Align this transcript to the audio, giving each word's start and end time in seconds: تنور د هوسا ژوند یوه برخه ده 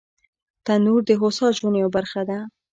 تنور 0.65 1.01
د 1.07 1.11
هوسا 1.21 1.47
ژوند 1.57 1.75
یوه 1.81 1.91
برخه 1.95 2.21
ده 2.29 2.39